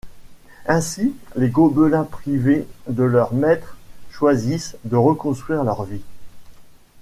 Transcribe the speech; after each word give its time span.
Ainsi 0.65 1.13
les 1.35 1.49
gobelins 1.51 2.05
privés 2.05 2.67
de 2.87 3.03
leur 3.03 3.35
maître 3.35 3.77
choisissent 4.09 4.75
de 4.83 4.95
reconstruire 4.95 5.63
leur 5.63 5.83
vie. 5.83 6.01